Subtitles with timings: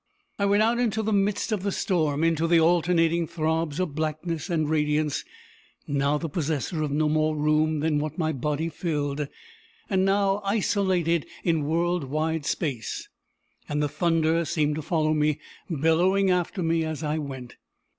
[0.39, 4.49] I went out into the midst of the storm, into the alternating throbs of blackness
[4.49, 5.23] and radiance;
[5.85, 9.27] now the possessor of no more room than what my body filled,
[9.91, 13.09] and now isolated in world wide space.
[13.69, 15.37] And the thunder seemed to follow me,
[15.69, 17.57] bellowing after me as I went.